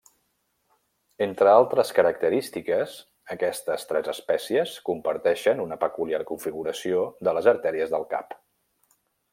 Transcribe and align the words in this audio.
Entre 1.25 1.51
altres 1.57 1.91
característiques, 1.97 2.95
aquestes 3.35 3.85
tres 3.91 4.09
espècies 4.15 4.73
comparteixen 4.89 5.65
una 5.67 5.81
peculiar 5.87 6.23
configuració 6.33 7.05
de 7.29 7.39
les 7.39 7.53
artèries 7.55 7.95
del 7.97 8.09
cap. 8.17 8.35